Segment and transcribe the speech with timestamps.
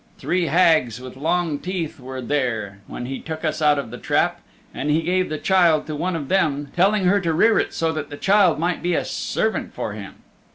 [0.17, 4.41] Three Hags with Long Teeth were there when he took us out of the trap,
[4.73, 7.91] and he gave the child to one of them, telling her to rear it so
[7.93, 10.15] that the child might be a servant for him.